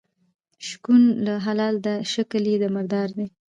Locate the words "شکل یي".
2.13-2.57